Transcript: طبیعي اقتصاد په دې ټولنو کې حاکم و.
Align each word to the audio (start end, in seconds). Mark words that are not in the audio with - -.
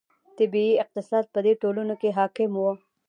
طبیعي 0.37 0.73
اقتصاد 0.83 1.25
په 1.33 1.39
دې 1.45 1.53
ټولنو 1.61 1.93
کې 2.01 2.09
حاکم 2.17 2.51
و. 2.57 2.65